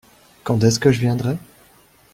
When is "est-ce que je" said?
0.63-0.99